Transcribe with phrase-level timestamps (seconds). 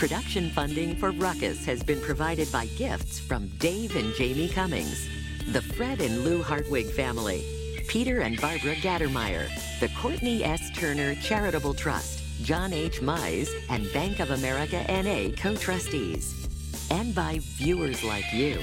[0.00, 5.06] Production funding for Ruckus has been provided by gifts from Dave and Jamie Cummings,
[5.52, 7.44] the Fred and Lou Hartwig family,
[7.86, 9.46] Peter and Barbara Gattermeyer,
[9.78, 10.70] the Courtney S.
[10.70, 13.02] Turner Charitable Trust, John H.
[13.02, 16.48] Mize, and Bank of America NA co trustees,
[16.90, 18.58] and by viewers like you.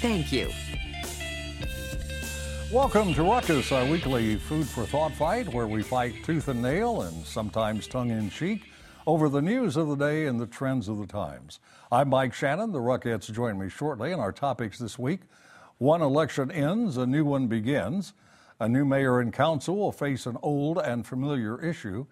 [0.00, 0.50] Thank you.
[2.72, 7.02] Welcome to Ruckus, our weekly food for thought fight where we fight tooth and nail
[7.02, 8.69] and sometimes tongue in cheek
[9.06, 11.58] over the news of the day and the trends of the times.
[11.90, 12.72] I'm Mike Shanin.
[12.72, 15.20] The Ruckettes join me shortly, and our topics this week
[15.78, 18.12] one election ends, a new one begins.
[18.58, 22.04] A new mayor and council will face an old and familiar issue,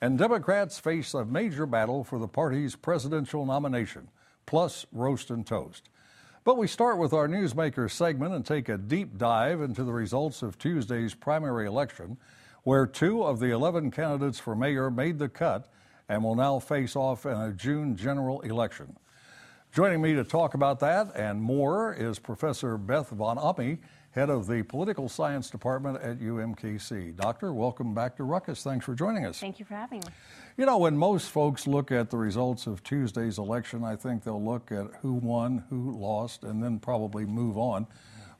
[0.00, 4.08] and Democrats face a major battle for the party's presidential nomination,
[4.46, 5.88] plus roast and toast.
[6.44, 10.42] But we start with our Newsmaker segment and take a deep dive into the results
[10.42, 12.18] of Tuesday's primary election,
[12.62, 15.68] where two of the 11 candidates for mayor made the cut
[16.08, 18.96] and will now face off in a June general election.
[19.72, 23.78] Joining me to talk about that and more is Professor Beth Vonnahme,
[24.12, 27.14] head of the Political Science Department at UMKC.
[27.16, 28.62] Doctor, welcome back to Ruckus.
[28.62, 29.38] Thanks for joining us.
[29.38, 30.06] Thank you for having me.
[30.56, 34.42] You know, when most folks look at the results of Tuesday's election, I think they'll
[34.42, 37.86] look at who won, who lost, and then probably move on.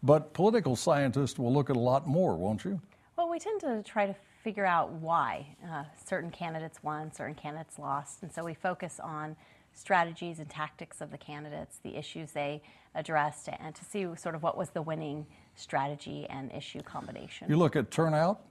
[0.03, 2.81] But political scientists will look at a lot more, won't you?
[3.17, 4.15] Well, we tend to try to
[4.45, 8.23] figure out why uh, certain candidates won, certain candidates lost.
[8.23, 9.37] And so we focus on
[9.73, 12.63] strategies and tactics of the candidates, the issues they
[12.95, 17.49] addressed, and to see sort of what was the winning strategy and issue combination.
[17.49, 18.43] You look at turnout?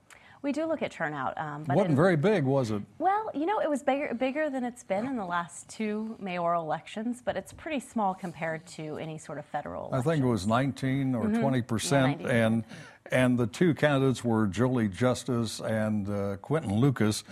[0.42, 1.38] We do look at turnout.
[1.38, 2.82] Um, but wasn't in, very big, was it?
[2.98, 6.62] Well, you know, it was bigger, bigger than it's been in the last two mayoral
[6.62, 9.88] elections, but it's pretty small compared to any sort of federal.
[9.88, 10.06] Elections.
[10.06, 11.40] I think it was 19 or mm-hmm.
[11.40, 12.64] 20 percent, yeah, and
[13.12, 17.24] and the two candidates were Jolie Justice and uh, Quinton Lucas.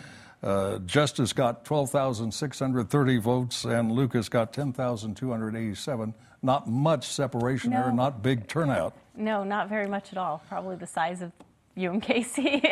[0.43, 6.15] Uh, Justice got 12,630 votes, and Lucas got 10,287.
[6.43, 7.83] Not much separation no.
[7.83, 8.95] there, not big turnout.
[9.17, 10.43] No, not very much at all.
[10.49, 11.33] Probably the size of
[11.77, 12.63] UMKC.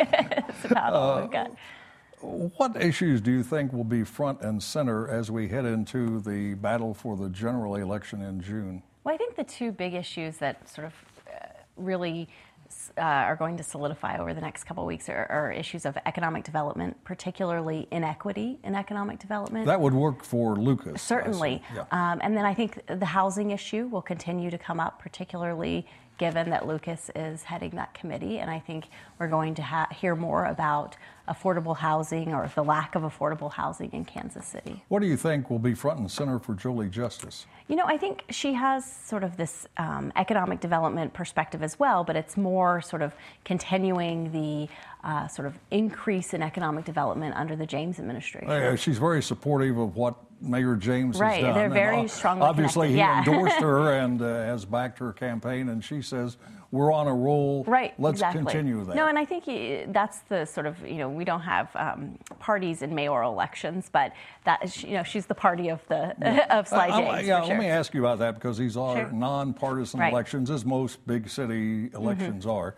[0.49, 1.47] It's about all we've got.
[1.47, 2.25] Uh,
[2.57, 6.53] what issues do you think will be front and center as we head into the
[6.53, 8.83] battle for the general election in June?
[9.03, 10.93] Well, I think the two big issues that sort of
[11.27, 12.29] uh, really
[12.97, 15.97] uh, are going to solidify over the next couple of weeks are, are, issues of
[16.05, 19.65] economic development, particularly inequity in economic development.
[19.65, 21.01] That would work for Lucas.
[21.01, 21.61] Certainly.
[21.75, 21.85] Yeah.
[21.91, 25.85] Um, and then I think the housing issue will continue to come up, particularly
[26.17, 28.39] given that Lucas is heading that committee.
[28.39, 30.95] And I think we're going to ha- hear more about
[31.27, 34.83] affordable housing or the lack of affordable housing in Kansas City.
[34.89, 37.45] What do you think will be front and center for Jolie Justice?
[37.67, 42.03] You know, I think she has sort of this um, economic development perspective as well,
[42.03, 43.13] but it's more sort of
[43.45, 44.67] continuing the
[45.03, 48.49] uh, sort of increase in economic development under the James administration.
[48.49, 51.49] Uh, she's very supportive of what Mayor James right, has done.
[51.49, 53.29] Right, They're very and, uh, strongly Obviously, connected.
[53.29, 53.35] he yeah.
[53.35, 56.37] endorsed her and uh, has backed her campaign, and she says
[56.71, 57.63] we're on a roll.
[57.65, 57.93] Right.
[57.99, 58.43] Let's exactly.
[58.43, 58.95] continue that.
[58.95, 62.17] No, and I think he, that's the sort of you know we don't have um,
[62.39, 64.13] parties in mayoral elections, but
[64.45, 66.45] that you know she's the party of the yeah.
[66.59, 67.27] of Sly James.
[67.27, 67.49] yeah, sure.
[67.49, 69.11] let me ask you about that because these are sure.
[69.11, 70.11] nonpartisan right.
[70.11, 72.51] elections, as most big city elections mm-hmm.
[72.51, 72.75] are.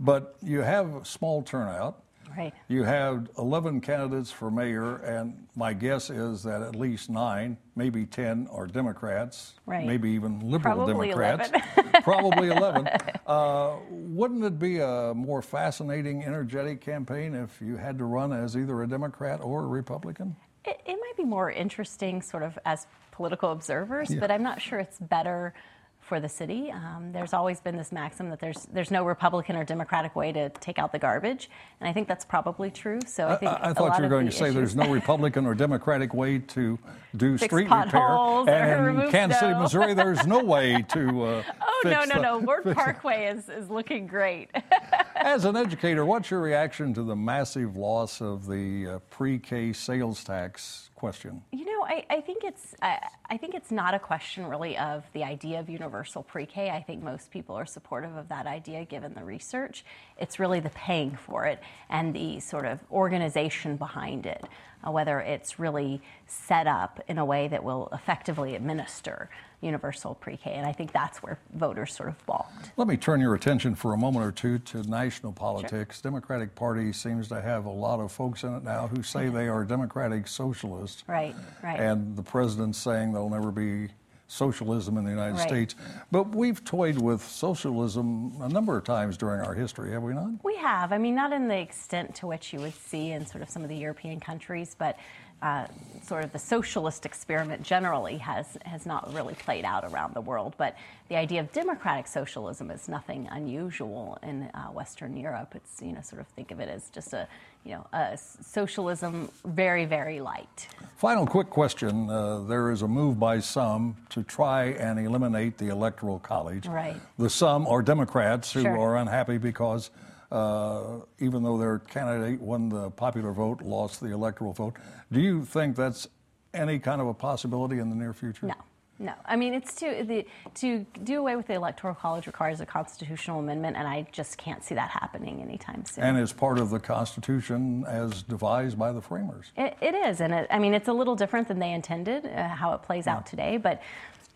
[0.00, 2.02] But you have small turnout.
[2.36, 2.54] Right.
[2.68, 8.06] You have 11 candidates for mayor, and my guess is that at least nine, maybe
[8.06, 9.86] 10, are Democrats, right.
[9.86, 11.50] maybe even liberal Probably Democrats.
[11.76, 11.92] 11.
[12.02, 12.88] Probably 11.
[13.26, 18.56] Uh, wouldn't it be a more fascinating, energetic campaign if you had to run as
[18.56, 20.34] either a Democrat or a Republican?
[20.64, 24.20] It, it might be more interesting, sort of, as political observers, yeah.
[24.20, 25.54] but I'm not sure it's better
[26.02, 26.70] for the city.
[26.70, 30.50] Um, there's always been this maxim that there's there's no Republican or Democratic way to
[30.50, 31.48] take out the garbage,
[31.80, 32.98] and I think that's probably true.
[33.06, 35.54] So I think I, I thought you were going to say there's no Republican or
[35.54, 36.78] Democratic way to
[37.16, 39.40] do Fix street repair, and in Kansas.
[39.40, 41.12] City, Missouri, there's no way to.
[41.22, 41.42] Uh,
[41.84, 42.38] no no no!
[42.38, 44.50] Ward Parkway is is looking great.
[45.16, 50.24] As an educator, what's your reaction to the massive loss of the uh, pre-K sales
[50.24, 51.42] tax question?
[51.52, 52.98] You know, I, I think it's I,
[53.30, 56.70] I, think it's not a question really of the idea of universal pre-K.
[56.70, 59.84] I think most people are supportive of that idea given the research.
[60.18, 64.44] It's really the paying for it and the sort of organization behind it,
[64.86, 69.28] uh, whether it's really set up in a way that will effectively administer
[69.62, 72.72] universal pre-K, and I think that's where voters sort of balked.
[72.76, 76.00] Let me turn your attention for a moment or two to national politics.
[76.00, 76.10] Sure.
[76.10, 79.36] Democratic Party seems to have a lot of folks in it now who say mm-hmm.
[79.36, 81.04] they are democratic socialists.
[81.06, 81.78] Right, right.
[81.78, 83.88] And the president's saying they'll never be
[84.26, 85.48] socialism in the United Right.
[85.48, 85.74] States.
[86.10, 90.30] But we've toyed with socialism a number of times during our history, have we not?
[90.42, 90.92] We have.
[90.92, 93.62] I mean, not in the extent to which you would see in sort of some
[93.62, 94.96] of the European countries, but
[95.42, 95.66] uh,
[96.04, 100.54] sort of the socialist experiment generally has has not really played out around the world.
[100.56, 100.76] But
[101.08, 105.54] the idea of democratic socialism is nothing unusual in uh, Western Europe.
[105.56, 107.26] It's you know sort of think of it as just a
[107.64, 110.68] you know s- socialism very very light.
[110.96, 112.08] Final quick question.
[112.10, 116.66] Uh, there is a move by some to try and eliminate the Electoral College.
[116.66, 116.96] Right.
[117.18, 118.78] The some are Democrats who Sure.
[118.78, 119.90] are unhappy because
[120.30, 124.74] uh, even though their candidate won the popular vote, lost the electoral vote.
[125.10, 126.08] Do you think that's
[126.54, 128.46] any kind of a possibility in the near future?
[128.46, 128.54] No,
[129.02, 129.12] no.
[129.26, 133.40] I mean, it's to the to do away with the electoral college requires a constitutional
[133.40, 136.04] amendment, and I just can't see that happening anytime soon.
[136.04, 139.52] And is part of the Constitution as devised by the framers.
[139.56, 142.48] It, it is, and it, I mean, it's a little different than they intended, uh,
[142.48, 143.82] how it plays out today, but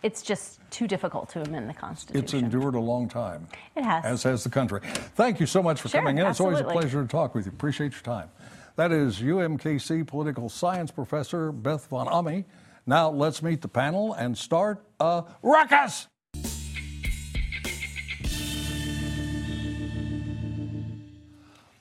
[0.02, 2.22] it's just too difficult to amend the Constitution.
[2.22, 3.48] It's endured a long time.
[3.76, 4.04] It has.
[4.04, 4.80] As has the country.
[5.14, 6.26] Thank you so much for Sure, coming in.
[6.26, 7.52] It's always a pleasure to talk with you.
[7.52, 8.28] Appreciate your time.
[8.76, 12.44] That is UMKC political science professor Beth Vonnahme.
[12.88, 16.06] Now let's meet the panel and start a ruckus.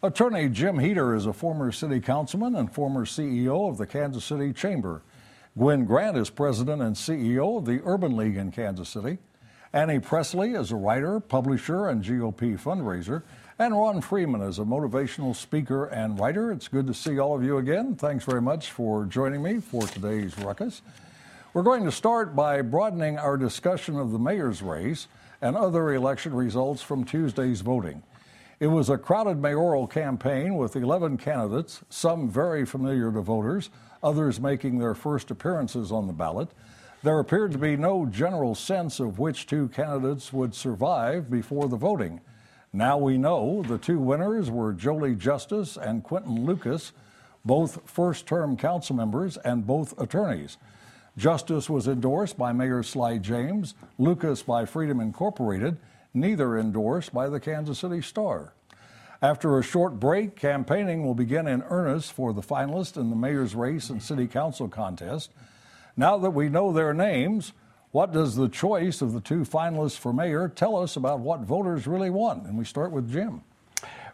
[0.01, 4.51] Attorney Jim Heeter is a former city councilman and former CEO of the Kansas City
[4.51, 5.03] Chamber.
[5.57, 9.19] Gwen Grant is president and CEO of the Urban League in Kansas City.
[9.73, 13.23] Annie Presley is a writer, publisher, and GOP fundraiser.
[13.57, 16.51] And Ron Freeman is a motivational speaker and writer.
[16.51, 17.95] It's good to see all of you again.
[17.95, 20.81] Thanks very much for joining me for today's ruckus.
[21.53, 25.07] We're going to start by broadening our discussion of the mayor's race
[25.41, 28.03] and other election results from Tuesday's voting.
[28.59, 33.69] It was a crowded mayoral campaign with 11 candidates, some very familiar to voters,
[34.03, 36.49] others making their first appearances on the ballot.
[37.03, 41.77] There appeared to be no general sense of which two candidates would survive before the
[41.77, 42.19] voting.
[42.75, 46.91] Now we know the two winners were Jolie Justice and Quinton Lucas,
[47.45, 50.57] both first term council members and both attorneys.
[51.15, 55.77] Justice was endorsed by Mayor Sly James, Lucas by Freedom Incorporated,
[56.13, 58.51] neither endorsed by the Kansas City Star.
[59.21, 63.55] After a short break, campaigning will begin in earnest for the finalists in the mayor's
[63.55, 65.31] race and city council contest.
[65.95, 67.53] Now that we know their names,
[67.95, 71.87] what does the choice of the two finalists for mayor tell us about what voters
[71.87, 72.45] really want?
[72.45, 73.41] And we start with Jim.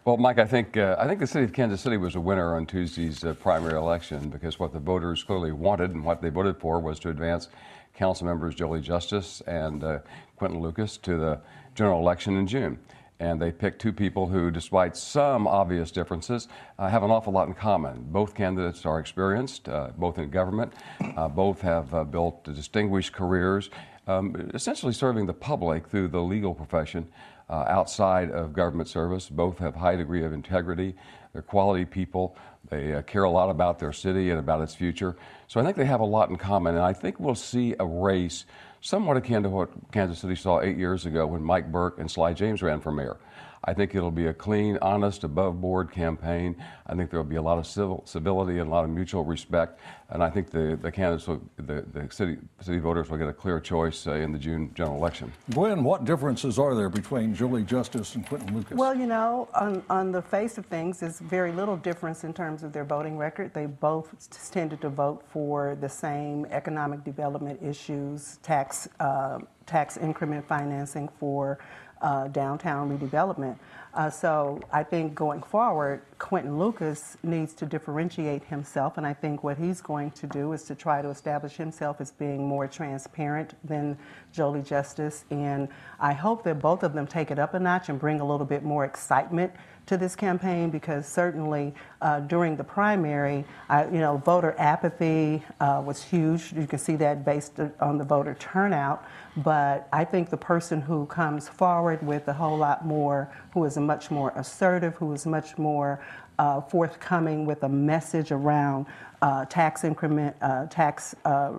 [0.06, 2.56] Well, Mike, I think uh, I think the city of Kansas City was a winner
[2.57, 6.60] on Tuesday's uh, primary election because what the voters clearly wanted and what they voted
[6.60, 7.50] for was to advance
[7.95, 9.98] council members Jolie Justice and uh,
[10.36, 11.42] Quinton Lucas to the
[11.74, 12.78] general election in June.
[13.21, 16.47] And they picked two people who, despite some obvious differences,
[16.79, 18.07] uh, have an awful lot in common.
[18.07, 20.73] Both candidates are experienced, uh, both in government,
[21.15, 23.69] uh, both have uh, built distinguished careers,
[24.07, 27.07] um, essentially serving the public through the legal profession
[27.47, 29.29] uh, outside of government service.
[29.29, 30.95] Both have high degree of integrity.
[31.31, 32.35] They're quality people.
[32.71, 35.15] They uh, care a lot about their city and about its future.
[35.47, 36.73] So I think they have a lot in common.
[36.73, 38.45] And I think we'll see a race
[38.81, 42.33] somewhat akin to what Kansas City saw eight years ago when Mike Burke and Sly
[42.33, 43.18] James ran for mayor.
[43.63, 46.56] I think it'll be a clean, honest, above board campaign.
[46.88, 49.80] I think there'll be a lot of civil, civility and a lot of mutual respect.
[50.10, 53.33] And I think the, the candidates, will, the, the city, city voters will get a
[53.33, 55.31] clear choice uh, in the June general election.
[55.52, 58.76] Gwen, what differences are there between Jolie Justice and Quinton Lucas?
[58.76, 62.64] Well, you know, on, on the face of things, there's very little difference in terms
[62.64, 63.54] of their voting record.
[63.54, 64.12] They both
[64.52, 71.59] tended to vote for the same economic development issues, tax, uh, tax increment financing for
[72.02, 73.58] uh, downtown redevelopment.
[73.94, 79.44] Uh, so I think going forward, Quinton Lucas needs to differentiate himself, and I think
[79.44, 83.54] what he's going to do is to try to establish himself as being more transparent
[83.66, 83.98] than
[84.31, 85.26] Jolie Justice.
[85.30, 85.68] And
[86.00, 88.46] I hope that both of them take it up a notch and bring a little
[88.46, 89.52] bit more excitement
[89.85, 95.81] to this campaign because certainly uh, during the primary, I, you know, voter apathy uh,
[95.85, 96.54] was huge.
[96.54, 99.06] You can see that based on the voter turnout.
[99.38, 103.78] But I think the person who comes forward with a whole lot more, who is
[103.78, 106.00] much more assertive, who is much more
[106.40, 108.85] uh, forthcoming with a message around
[109.21, 111.54] uh, tax increment, uh, tax uh,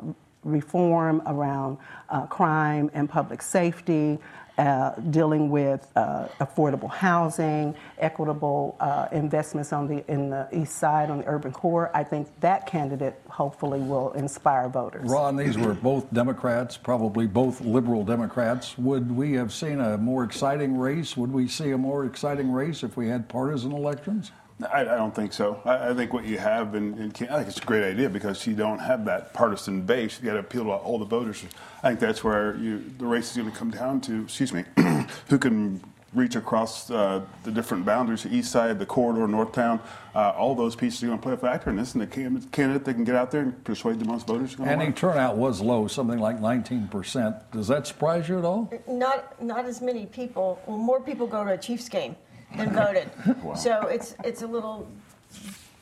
[0.45, 4.19] reform, around uh, crime and public safety,
[4.59, 11.11] uh, dealing with uh, affordable housing, equitable uh, investments on the in the east side
[11.11, 11.91] on the urban core.
[11.95, 15.09] I think that candidate hopefully will inspire voters.
[15.09, 18.77] Ron, these were both Democrats, probably both liberal Democrats.
[18.79, 21.17] Would we have seen a more exciting race?
[21.17, 24.33] Would we see a more exciting race if we had partisan elections?
[24.73, 25.61] I, I don't think so.
[25.65, 28.47] I, I think what you have in, in I think it's a great idea because
[28.47, 30.19] you don't have that partisan base.
[30.21, 31.45] You got to appeal to all the voters.
[31.83, 34.23] I think that's where you, the race is going to come down to.
[34.23, 34.65] Excuse me,
[35.29, 35.83] who can
[36.15, 39.81] reach across uh, the different boundaries, the east side, the corridor, Northtown.
[40.15, 42.85] Uh, all those pieces are going to play a factor in this, and the candidate
[42.85, 45.37] that can get out there and persuade the most voters is going to Any turnout
[45.37, 47.51] was low, something like 19%.
[47.53, 48.71] Does that surprise you at all?
[48.87, 50.61] Not not as many people.
[50.67, 52.17] Well, more people go to a Chiefs game
[52.57, 53.11] than voted.
[53.57, 54.89] So it's it's a little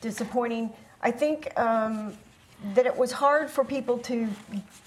[0.01, 0.73] disappointing.
[1.03, 2.15] I think um,
[2.75, 4.29] that it was hard for people to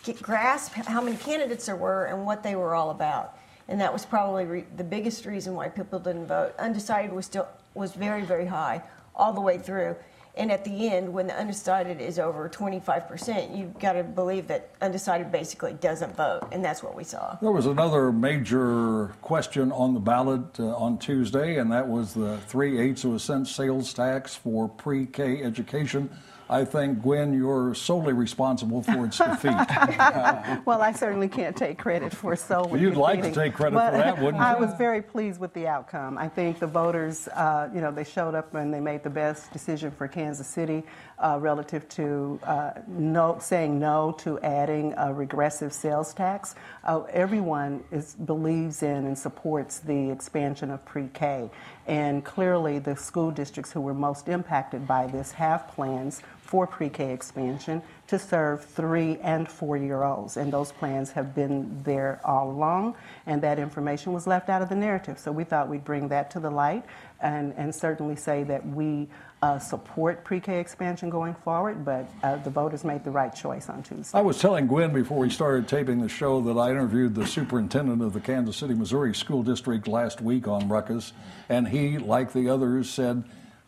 [0.04, 3.38] get, grasp how many candidates there were and what they were all about,
[3.68, 6.54] and that was probably re- the biggest reason why people didn't vote.
[6.60, 8.82] Undecided was still was very very high
[9.16, 9.96] all the way through.
[10.36, 14.72] And at the end, when the undecided is over 25%, you've got to believe that
[14.82, 17.38] undecided basically doesn't vote, and that's what we saw.
[17.40, 22.38] There was another major question on the ballot uh, on Tuesday, and that was the
[22.48, 26.10] three eighths of a cent sales tax for pre K education.
[26.50, 29.54] I think, Gwen, you're solely responsible for its defeat.
[30.66, 32.80] Well, I certainly can't take credit for solely.
[32.80, 34.44] You'd like to take credit for that, wouldn't you?
[34.44, 36.18] I was very pleased with the outcome.
[36.18, 39.52] I think the voters, uh, you know, they showed up and they made the best
[39.52, 40.84] decision for Kansas City
[41.20, 46.56] uh, relative to uh, no, saying no to adding a regressive sales tax.
[46.84, 51.50] Uh, everyone is, believes in and supports the expansion of pre-K,
[51.88, 56.22] and clearly the school districts who were most impacted by this have plans
[56.54, 62.52] for pre-K expansion to serve three and four-year-olds, and those plans have been there all
[62.52, 62.94] along,
[63.26, 65.18] and that information was left out of the narrative.
[65.18, 66.84] So we thought we'd bring that to the light,
[67.22, 69.08] and, and certainly say that we
[69.42, 71.84] uh, support pre-K expansion going forward.
[71.84, 74.16] But uh, the voters made the right choice on Tuesday.
[74.16, 78.04] I was telling Gwen before we started taping the show that I interviewed the superintendent
[78.04, 81.14] of the Kansas City, Missouri School District last week on Ruckus,
[81.50, 83.24] and he, like the others, said,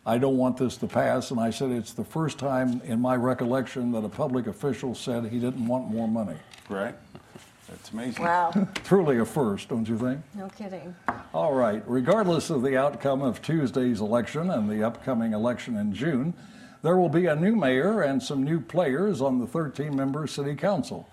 [0.06, 1.32] I don't want this to pass.
[1.32, 5.24] And I said, it's the first time in my recollection that a public official said
[5.26, 6.36] he didn't want more money.
[6.68, 6.94] Right?
[7.68, 8.22] That's amazing.
[8.22, 8.52] Wow,
[8.84, 10.20] Truly a first, don't you think?
[10.36, 10.94] no kidding.
[11.34, 11.82] All right.
[11.86, 16.32] Regardless of the outcome of Tuesday's election and the upcoming election in June,
[16.82, 20.54] there will be a new mayor and some new players on the 13 member city
[20.54, 21.08] council.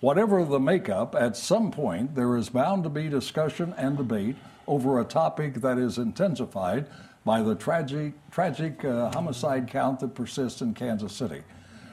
[0.00, 4.36] Whatever the makeup, at some point there is bound to be discussion and debate
[4.66, 6.86] over a topic that is intensified
[7.24, 11.42] by the tragic, tragic uh, homicide count that persists in Kansas City.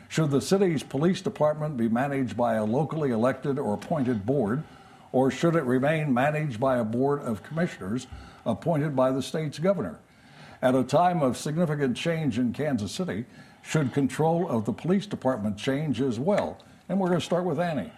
[0.09, 4.63] Should the city's police department be managed by a locally elected or appointed board,
[5.13, 8.07] or should it remain managed by a board of commissioners
[8.45, 9.99] appointed by the state's governor?
[10.61, 13.25] At a time of significant change in Kansas City,
[13.61, 16.57] should control of the police department change as well?
[16.89, 17.91] And we're going to start with Annie.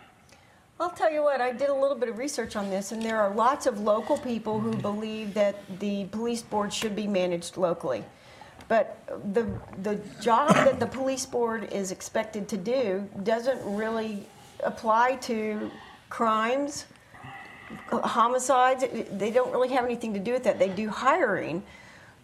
[0.79, 3.19] I'll tell you what, I did a little bit of research on this, and there
[3.21, 8.03] are lots of local people who believe that the police board should be managed locally.
[8.67, 8.97] But
[9.33, 9.47] the,
[9.83, 14.25] the job that the police board is expected to do doesn't really
[14.63, 15.69] apply to
[16.09, 16.85] crimes,
[17.91, 18.83] homicides.
[19.11, 20.59] They don't really have anything to do with that.
[20.59, 21.63] They do hiring.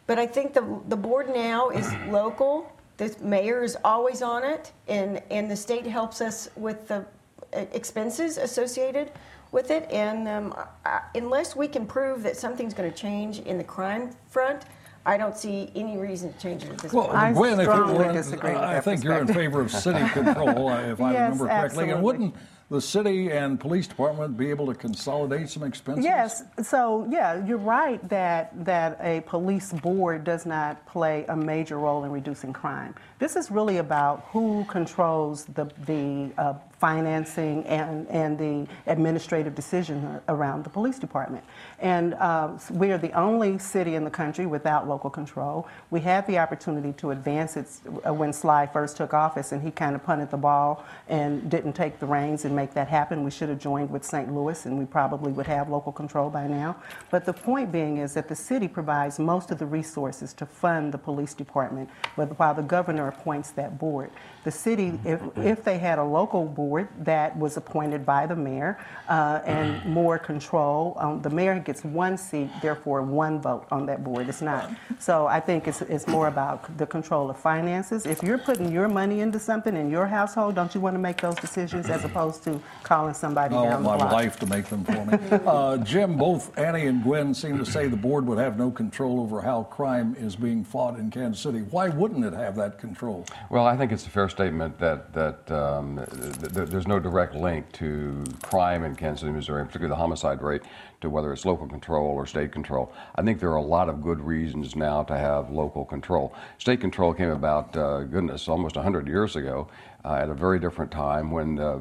[0.08, 2.72] But I think the, the board now is local.
[2.98, 7.06] The mayor is always on it, and, and the state helps us with the
[7.54, 9.12] expenses associated
[9.52, 9.90] with it.
[9.92, 14.12] And um, I, unless we can prove that something's going to change in the crime
[14.30, 14.64] front,
[15.06, 17.18] I don't see any reason to change it at this Well, point.
[17.18, 20.08] I Gwen, if strongly you're, disagree with I that think you're in favor of city
[20.14, 21.90] control, if I Yes, remember correctly.
[21.90, 22.36] And wouldn't
[22.70, 26.06] the city and police department be able to consolidate some expenses?
[26.06, 31.80] Yes, so yeah, you're right that that a police board does not play a major
[31.80, 32.94] role in reducing crime.
[33.18, 40.20] This is really about who controls the the uh, financing and and the administrative decision
[40.30, 41.44] around the police department.
[41.80, 45.68] And uh, we are the only city in the country without local control.
[45.90, 47.68] We had the opportunity to advance it
[48.08, 51.74] uh, when Sly first took office, and he kind of punted the ball and didn't
[51.74, 53.24] take the reins and make that happen.
[53.24, 54.34] We should have joined with St.
[54.34, 56.78] Louis, and we probably would have local control by now.
[57.12, 60.94] But the point being is that the city provides most of the resources to fund
[60.94, 64.12] the police department, while the governor appoints that board.
[64.44, 68.78] The city, if, if they had a local board that was appointed by the mayor
[69.08, 74.04] uh, and more control, um, the mayor gets one seat, therefore one vote on that
[74.04, 74.30] board.
[74.30, 74.70] It's not.
[75.00, 78.06] So I think it's, it's more about the control of finances.
[78.06, 81.20] If you're putting your money into something in your household, don't you want to make
[81.22, 84.12] those decisions as opposed to calling somebody I down want the my block?
[84.12, 85.18] wife to make them for me.
[85.50, 89.20] Uh, Jim, both Annie and Gwen seem to say the board would have no control
[89.20, 91.60] over how crime is being fought in Kansas City.
[91.72, 93.26] Why wouldn't it have that control?
[93.50, 97.00] Well, I think it's a fair statement that that um, th- th- there, there's no
[97.00, 100.62] direct link to crime in Kansas City, Missouri, particularly the homicide rate,
[101.02, 102.92] to whether it's local control or state control.
[103.16, 106.34] I think there are a lot of good reasons now to have local control.
[106.58, 109.68] State control came about, uh, goodness, almost 100 years ago.
[110.06, 111.74] Uh, at a very different time when uh,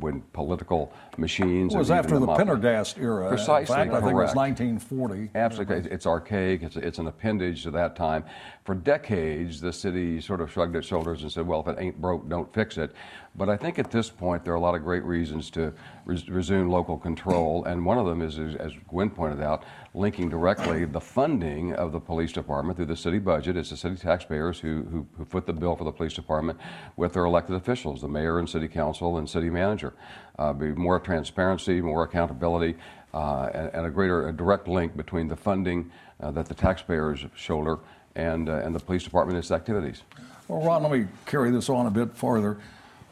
[0.00, 3.28] when political machines It was after the Pendergast era.
[3.28, 5.30] Precisely, In fact, I think it was 1940.
[5.34, 5.76] Absolutely.
[5.76, 6.62] It's- It's archaic.
[6.62, 8.24] It's, it's an appendage to that time.
[8.64, 12.00] For decades, the city sort of shrugged its shoulders and said, well, if it ain't
[12.00, 12.92] broke, don't fix it.
[13.36, 15.72] But I think at this point, there are a lot of great reasons to
[16.06, 17.64] res- resume local control.
[17.64, 21.92] And one of them is, is, as Gwen pointed out, linking directly the funding of
[21.92, 23.58] the police department through the city budget.
[23.58, 26.58] It's the city taxpayers who, who, who foot the bill for the police department
[26.96, 29.92] with their elected officials, the mayor and city council and city manager.
[30.38, 32.74] Uh, be more transparency, more accountability,
[33.12, 35.90] uh, and, and a greater a direct link between the funding
[36.20, 37.80] uh, that the taxpayers shoulder
[38.14, 40.02] and, uh, and the police department and its activities.
[40.48, 42.58] Well, Ron, let me carry this on a bit farther.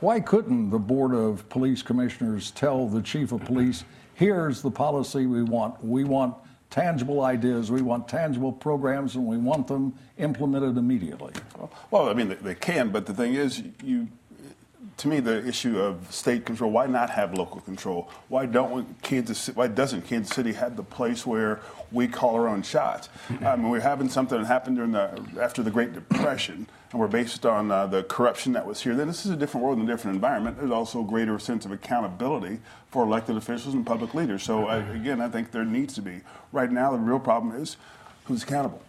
[0.04, 5.24] Why couldn't the Board of Police Commissioners tell the Chief of Police, here's the policy
[5.24, 5.82] we want?
[5.82, 6.36] We want
[6.68, 11.32] tangible ideas, we want tangible programs, and we want them implemented immediately.
[11.90, 14.06] Well, I mean, they, can, but the thing is, you,
[14.96, 16.70] to me, the issue of state control.
[16.70, 18.10] Why not have local control?
[18.28, 19.48] Why don't Kansas?
[19.48, 21.60] Why doesn't Kansas City have the place where
[21.90, 23.08] we call our own shots?
[23.42, 27.08] I mean, we're having something that happened during the after the Great Depression, and we're
[27.08, 28.94] based on uh, the corruption that was here.
[28.94, 30.58] Then this is a different world and a different environment.
[30.58, 32.60] There's also a greater sense of accountability
[32.90, 34.44] for elected officials and public leaders.
[34.44, 36.20] So I, again, I think there needs to be.
[36.52, 37.76] Right now, the real problem is
[38.26, 38.82] who's accountable.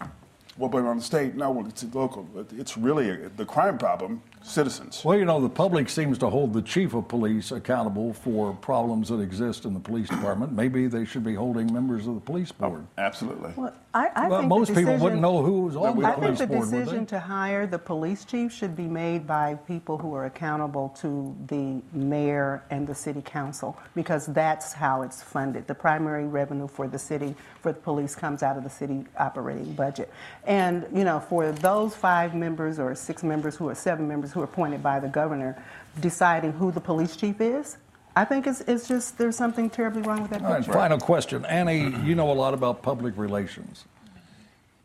[0.57, 2.29] Well, but on the state, no, well, it's local.
[2.55, 5.03] It's really the crime problem, citizens.
[5.03, 9.09] Well, you know, the public seems to hold the chief of police accountable for problems
[9.09, 10.51] that exist in the police department.
[10.53, 12.87] Maybe they should be holding members of the police oh, board.
[12.97, 13.53] Absolutely.
[13.55, 16.03] Well, I, I Well, think the most people wouldn't know who was on the police
[16.03, 16.05] board.
[16.05, 19.55] I think police the board, decision to hire the police chief should be made by
[19.67, 25.23] people who are accountable to the mayor and the city council because that's how it's
[25.23, 25.65] funded.
[25.67, 29.73] The primary revenue for the city, for the police, comes out of the city operating
[29.73, 30.11] budget.
[30.45, 34.41] And, you know, for those five members or six members who are seven members who
[34.41, 35.57] are appointed by the governor
[36.01, 37.77] deciding who the police chief is,
[38.15, 40.73] I think it's, it's just there's something terribly wrong with that All right, picture.
[40.73, 41.43] final question.
[41.45, 43.85] Annie, you know a lot about public relations.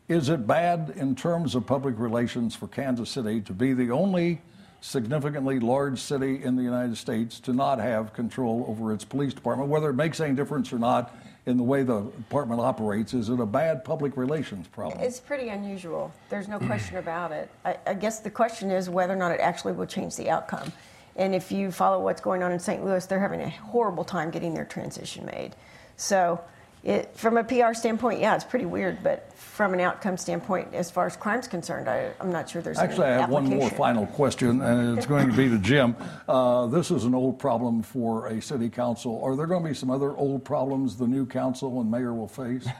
[0.07, 4.41] Is it bad in terms of public relations for Kansas City to be the only
[4.81, 9.69] significantly large city in the United States to not have control over its police department?
[9.69, 11.15] Whether it makes any difference or not
[11.47, 15.01] in the way the department operates, is it a bad public relations problem?
[15.01, 16.11] It's pretty unusual.
[16.29, 17.49] There's no question about it.
[17.65, 20.71] I, I guess the question is whether or not it actually will change the outcome.
[21.15, 22.85] And if you follow what's going on in St.
[22.85, 25.55] Louis, they're having a horrible time getting their transition made.
[25.97, 26.39] So,
[26.83, 29.03] it, from a PR standpoint, yeah, it's pretty weird.
[29.03, 32.79] But from an outcome standpoint, as far as crime's concerned, I, I'm not sure there's
[32.79, 35.95] Actually, any I have one more final question, and it's going to be to Jim.
[36.27, 39.23] Uh, this is an old problem for a city council.
[39.23, 42.27] Are there going to be some other old problems the new council and mayor will
[42.27, 42.67] face?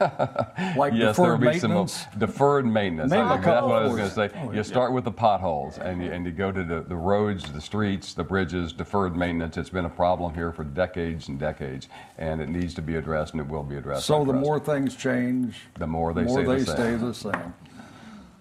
[0.76, 2.04] Like Yes, there will deferred be some maintenance?
[2.18, 3.10] deferred maintenance.
[3.10, 4.30] Name think that's what I was going to say.
[4.40, 4.62] Oh, you yeah.
[4.62, 8.14] start with the potholes and you, and you go to the, the roads, the streets,
[8.14, 9.56] the bridges, deferred maintenance.
[9.56, 11.88] It's been a problem here for decades and decades,
[12.18, 13.91] and it needs to be addressed, and it will be addressed.
[14.00, 16.76] So the more things change, The more they more stay the they same.
[16.76, 17.54] stay the same.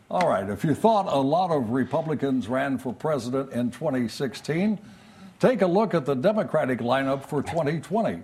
[0.10, 4.78] All right, if you thought a lot of Republicans ran for president in 2016,
[5.40, 8.22] take a look at the Democratic lineup for 2020.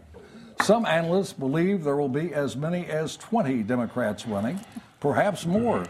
[0.63, 4.60] Some analysts believe there will be as many as 20 Democrats running,
[5.00, 5.86] perhaps more.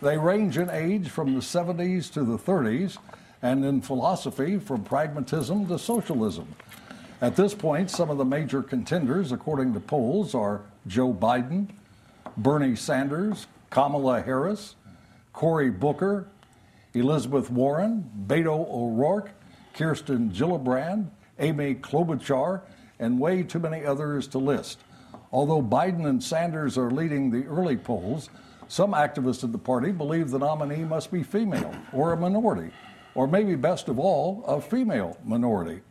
[0.00, 2.98] They range in age from the 70s to the 30s,
[3.42, 6.46] and in philosophy from pragmatism to socialism.
[7.22, 11.68] At this point, some of the major contenders, according to polls, are Joe Biden,
[12.36, 14.74] Bernie Sanders, Kamala Harris,
[15.32, 16.26] Cory Booker,
[16.94, 19.30] Elizabeth Warren, Beto O'Rourke,
[19.72, 22.62] Kirsten Gillibrand, Amy Klobuchar,
[22.98, 24.80] and way too many others to list.
[25.30, 28.30] Although Biden and Sanders are leading the early polls,
[28.66, 32.72] some activists of the party believe the nominee must be female or a minority,
[33.14, 35.82] or maybe best of all, a female minority.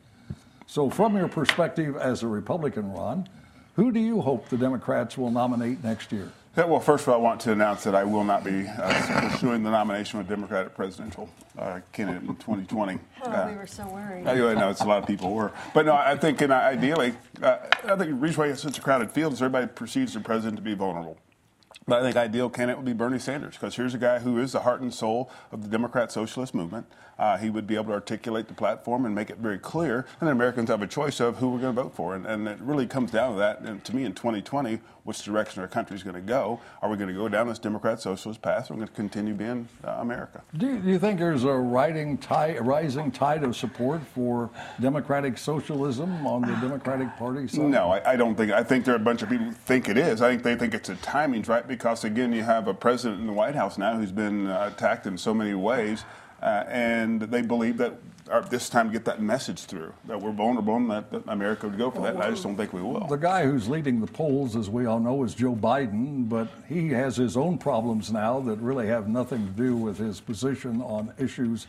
[0.71, 3.27] So, from your perspective as a Republican, Ron,
[3.75, 6.31] who do you hope the Democrats will nominate next year?
[6.55, 9.29] Yeah, well, first of all, I want to announce that I will not be uh,
[9.31, 11.27] pursuing the nomination of a Democratic presidential
[11.60, 12.99] uh, candidate in 2020.
[13.23, 14.25] Oh, we were so worried.
[14.25, 15.51] Anyway, no, it's a lot of people were.
[15.73, 18.81] But no, I think, and ideally, uh, I think the reason why it's such a
[18.81, 21.17] crowded field is everybody perceives the president to be vulnerable.
[21.87, 24.51] But I think ideal candidate would be Bernie Sanders because here's a guy who is
[24.51, 26.85] the heart and soul of the Democrat Socialist movement.
[27.17, 30.27] Uh, he would be able to articulate the platform and make it very clear, and
[30.27, 32.15] then Americans have a choice of who we're going to vote for.
[32.15, 33.59] And, and it really comes down to that.
[33.59, 36.59] And to me, in 2020, which direction our country is going to go?
[36.81, 38.93] Are we going to go down this Democrat Socialist path, or are we going to
[38.93, 40.41] continue being uh, America?
[40.57, 45.37] Do you, do you, think there's a rising tide, rising tide of support for democratic
[45.37, 47.65] socialism on the Democratic Party side?
[47.65, 48.51] No, I, I don't think.
[48.51, 50.21] I think there are a bunch of people who think it is.
[50.21, 53.27] I think they think it's a timing's right because again, you have a president in
[53.27, 56.03] the White House now who's been uh, attacked in so many ways.
[56.41, 57.93] Uh, and they believe that
[58.29, 61.67] our, this time to get that message through that we're vulnerable and that, that America
[61.67, 62.15] would go for that.
[62.15, 63.07] And I just don't think we will.
[63.07, 66.89] The guy who's leading the polls, as we all know, is Joe Biden, but he
[66.89, 71.13] has his own problems now that really have nothing to do with his position on
[71.17, 71.67] issues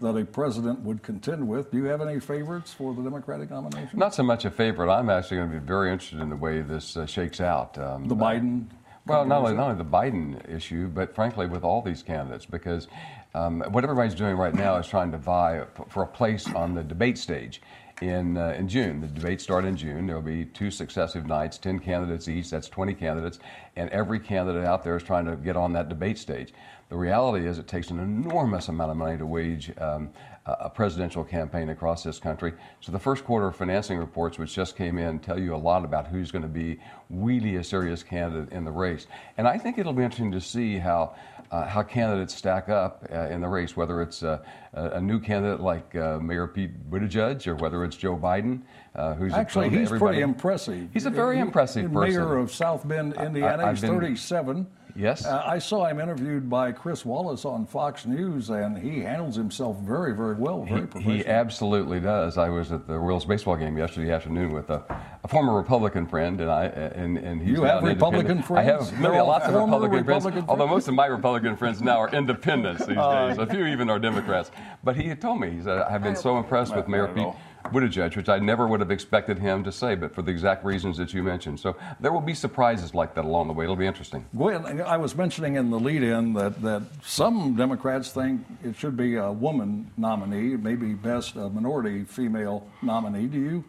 [0.00, 1.70] that a president would contend with.
[1.70, 3.98] Do you have any favorites for the Democratic nomination?
[3.98, 4.90] Not so much a favorite.
[4.90, 7.76] I'm actually going to be very interested in the way this uh, shakes out.
[7.78, 8.66] Um, the Biden.
[9.06, 12.86] Well, not only, not only the Biden issue, but frankly, with all these candidates, because
[13.34, 16.82] um, what everybody's doing right now is trying to vie for a place on the
[16.82, 17.62] debate stage
[18.00, 19.00] in, uh, in June.
[19.00, 20.06] The debates start in June.
[20.06, 23.38] There will be two successive nights, 10 candidates each, that's 20 candidates,
[23.76, 26.52] and every candidate out there is trying to get on that debate stage.
[26.88, 30.10] The reality is, it takes an enormous amount of money to wage um,
[30.46, 32.52] a presidential campaign across this country.
[32.80, 36.06] So the first quarter financing reports, which just came in, tell you a lot about
[36.06, 39.06] who's going to be really a serious candidate in the race.
[39.36, 41.14] And I think it'll be interesting to see how
[41.50, 44.38] uh, how candidates stack up uh, in the race, whether it's uh,
[44.72, 48.62] a new candidate like uh, Mayor Pete Buttigieg or whether it's Joe Biden,
[48.94, 50.88] uh, who's actually he's pretty impressive.
[50.92, 52.12] He's a very he, impressive person.
[52.12, 53.64] Mayor of South Bend, Indiana.
[53.64, 54.66] I, he's been, 37.
[54.96, 55.24] Yes.
[55.24, 59.78] Uh, I saw him interviewed by Chris Wallace on Fox News, and he handles himself
[59.78, 61.14] very, very well, very he, professional.
[61.16, 62.38] He absolutely does.
[62.38, 64.82] I was at the Royals baseball game yesterday afternoon with a,
[65.24, 68.68] a former Republican friend, and I and, and he's you have Republican friends.
[68.68, 71.98] I have many, lots of Republican, Republican friends, although most of my Republican friends now
[71.98, 73.38] are independents these uh, days.
[73.38, 74.50] A few even are Democrats.
[74.82, 77.26] But he had told me, he said, I've been so impressed with Mayor Pete.
[77.66, 80.96] Buttigieg, which I never would have expected him to say, but for the exact reasons
[80.98, 81.60] that you mentioned.
[81.60, 83.64] So there will be surprises like that along the way.
[83.64, 84.26] It'll be interesting.
[84.36, 88.96] Gwen, I was mentioning in the lead in that, that some Democrats think it should
[88.96, 93.26] be a woman nominee, maybe best a minority female nominee.
[93.26, 93.64] Do you?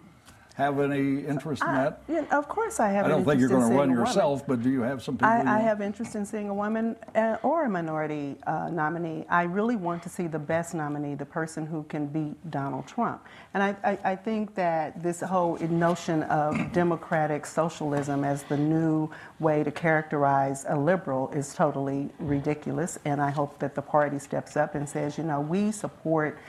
[0.62, 2.02] Have any interest in that?
[2.10, 3.06] I, of course, I have.
[3.06, 5.28] I don't think you're going to run yourself, but do you have some people?
[5.28, 9.26] I, I have interest in seeing a woman uh, or a minority uh, nominee.
[9.30, 13.26] I really want to see the best nominee, the person who can beat Donald Trump.
[13.54, 19.10] And I, I, I think that this whole notion of democratic socialism as the new
[19.40, 22.98] way to characterize a liberal is totally ridiculous.
[23.06, 26.40] And I hope that the party steps up and says, you know, we support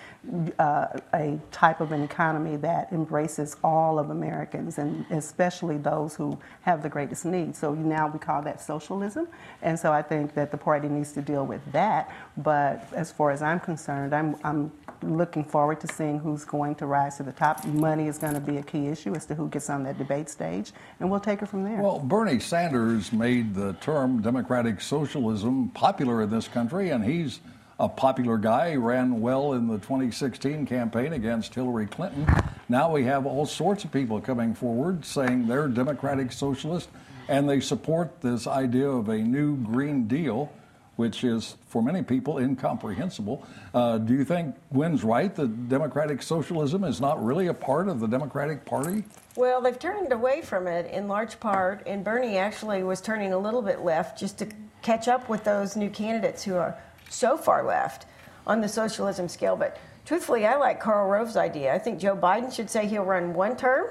[0.59, 6.39] uh, a type of an economy that embraces all of Americans and especially those who
[6.63, 7.59] have the greatest needs.
[7.59, 9.27] So now we call that socialism.
[9.63, 12.15] And so I think that the party needs to deal with that.
[12.37, 14.71] But as far as I'm concerned, I'm, I'm
[15.03, 17.65] looking forward to seeing who's going to rise to the top.
[17.65, 20.29] Money is going to be a key issue as to who gets on that debate
[20.29, 21.81] stage, and we'll take it from there.
[21.81, 27.41] Well, Bernie Sanders made the term democratic socialism popular in this country, and he's
[27.83, 28.71] a popular guy.
[28.71, 32.27] He ran well in the 2016 campaign against Hillary Clinton.
[32.69, 36.89] Now we have all sorts of people coming forward saying they're democratic socialists
[37.29, 40.53] and they support this idea of a new Green Deal,
[40.95, 43.45] which is for many people incomprehensible.
[43.75, 47.99] Uh, do you think Gwen's right that democratic socialism is not really a part of
[47.99, 49.03] the Democratic Party?
[49.35, 53.39] Well, they've turned away from it in large part, and Bernie actually was turning a
[53.39, 54.49] little bit left just to
[54.83, 56.77] catch up with those new candidates who are
[57.13, 58.07] so far left
[58.47, 59.57] on the socialism scale.
[59.57, 61.75] But truthfully, I like Karl Rove's idea.
[61.75, 63.87] I think Joe Biden should say he'll run one term,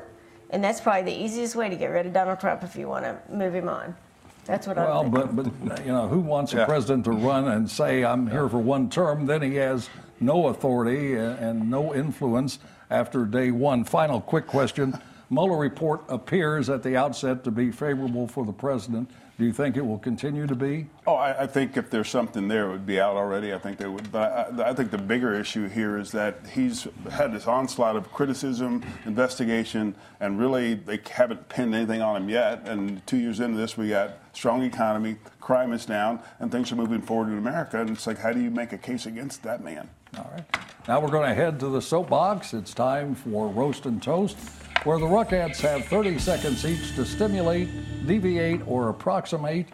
[0.49, 3.05] and that's probably the easiest way to get rid of Donald Trump if you want
[3.05, 3.95] to move him on.
[4.45, 6.63] That's what well, I'm Well, but, but, you know, who wants yeah.
[6.63, 9.25] a president to run and say, I'm here for one term?
[9.27, 13.83] Then he has no authority and, and no influence after day one.
[13.83, 14.99] Final quick question.
[15.29, 19.09] Mueller report appears at the outset to be favorable for the president.
[19.41, 20.85] Do you think it will continue to be?
[21.07, 23.55] Oh, I, I, think if there's something there, it would be out already.
[23.55, 24.11] I think they would.
[24.11, 28.11] But I, I, think the bigger issue here is that he's had this onslaught of
[28.11, 32.67] criticism, investigation, and really they haven't pinned anything on him yet.
[32.67, 36.75] And two years into this, we got strong economy, crime is down, and things are
[36.75, 37.81] moving forward in America.
[37.81, 39.89] And it's like, how do you make a case against that man?
[40.17, 40.45] All right.
[40.87, 42.53] Now we're going to head to the soapbox.
[42.53, 44.37] It's time for roast and toast
[44.83, 47.69] where the Ruckettes have 30 seconds each to stimulate,
[48.07, 49.67] deviate, or approximate.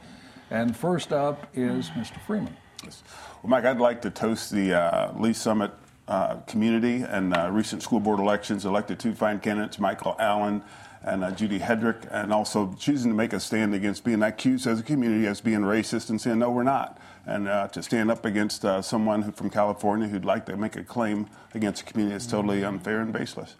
[0.51, 2.19] And first up is Mr.
[2.25, 2.55] Freeman.
[2.83, 5.71] Well, Mike, I'd like to toast the uh, Lee Summit
[6.07, 10.61] uh, community and uh, recent school board elections elected two fine candidates, Michael Allen
[11.03, 14.79] and uh, Judy Hedrick, and also choosing to make a stand against being accused as
[14.79, 16.99] a community as being racist and saying, no, we're not.
[17.25, 20.75] And uh, to stand up against uh, someone who, from California who'd like to make
[20.75, 23.55] a claim against a community that's totally unfair and baseless.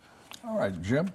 [0.46, 1.12] All right, Jim.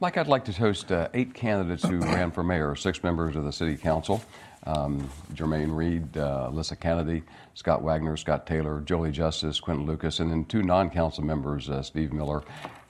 [0.00, 3.44] Mike, I'd like to toast uh, eight candidates who ran for mayor, six members of
[3.44, 4.22] the city council.
[4.66, 7.22] Um, Jermaine Reed, uh, Alissia Canady,
[7.54, 12.12] Scott Wagner, Scott Taylor, Jolie Justice, Quinton Lucas, and then two non-council members, uh, Steve
[12.12, 12.42] Miller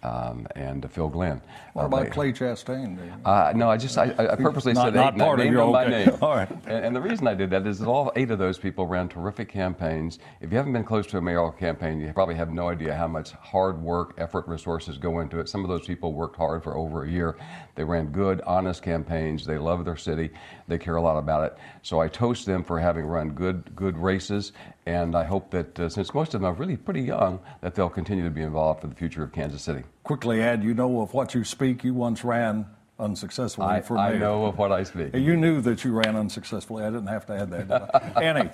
[0.04, 1.40] um, and uh, Phil Glynn.
[1.72, 2.98] What about Clay Chastain?
[3.24, 5.90] Uh, no, I just I, I purposely Not- said not eight, part of your- okay.
[5.90, 6.10] name.
[6.22, 6.50] All right.
[6.66, 9.08] And, and the reason I did that is that all eight of those people ran
[9.08, 10.18] terrific campaigns.
[10.40, 13.08] If you haven't been close to a mayoral campaign, you probably have no idea how
[13.08, 15.48] much hard work, effort, resources go into it.
[15.48, 17.37] Some of those people worked hard for over a year.
[17.74, 19.44] They ran good, honest campaigns.
[19.46, 20.30] They love their city.
[20.66, 21.59] They care a lot about it.
[21.83, 24.53] So I toast them for having run good, good races.
[24.87, 27.90] And I hope that uh, since most of them are really pretty young, that they'll
[27.90, 29.83] continue to be involved for the future of Kansas City.
[30.03, 31.85] Quickly add, you know of what you speak.
[31.85, 32.66] You once ran
[32.98, 35.14] unsuccessfully I, for I know of what I speak.
[35.14, 36.85] You knew that you ran unsuccessfully.
[36.85, 38.16] I didn't have to add that.
[38.22, 38.50] Annie,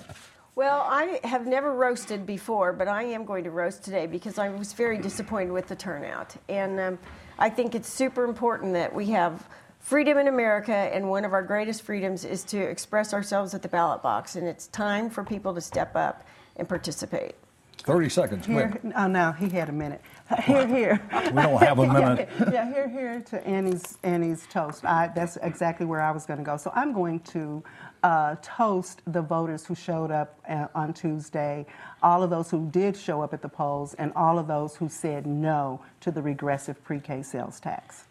[0.55, 4.49] Well, I have never roasted before, but I am going to roast today because I
[4.49, 6.35] was very disappointed with the turnout.
[6.49, 6.99] And um,
[7.39, 9.47] I think it's super important that we have
[9.81, 13.67] freedom in America, and one of our greatest freedoms is to express ourselves at the
[13.67, 14.35] ballot box.
[14.35, 17.35] And it's time for people to step up and participate.
[17.79, 18.93] 30 seconds, Here, quick.
[18.95, 20.01] oh, no, he had a minute.
[20.45, 21.01] Here, here.
[21.11, 22.29] We don't have a minute.
[22.53, 24.85] yeah, here, here to Annie's Annie's toast.
[24.85, 26.55] I, that's exactly where I was going to go.
[26.55, 27.61] So I'm going to
[28.03, 31.65] uh, toast the voters who showed up uh, on Tuesday,
[32.01, 34.87] all of those who did show up at the polls, and all of those who
[34.87, 38.05] said no to the regressive pre-K sales tax.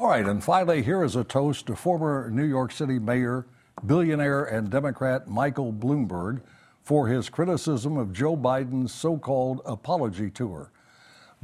[0.00, 3.44] All right, and finally, here is a toast to former New York City Mayor,
[3.84, 6.40] billionaire, and Democrat Michael Bloomberg
[6.82, 10.72] for his criticism of Joe Biden's so called apology tour.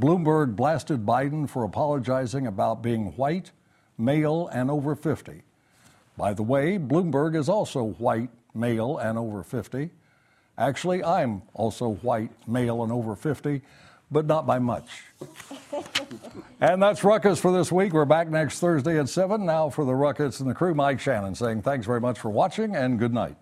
[0.01, 3.51] Bloomberg blasted Biden for apologizing about being white,
[3.99, 5.43] male, and over 50.
[6.17, 9.91] By the way, Bloomberg is also white, male, and over 50.
[10.57, 13.61] Actually, I'm also white, male, and over 50,
[14.11, 14.89] but not by much.
[16.61, 17.93] and that's Ruckus for this week.
[17.93, 19.45] We're back next Thursday at 7.
[19.45, 22.77] Now for the Ruckus and the crew, Mike Shanin saying thanks very much for watching
[22.77, 23.37] and good night.